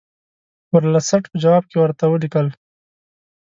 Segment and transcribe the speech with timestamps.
[0.73, 2.47] ورلسټ په جواب کې ورته ولیکل.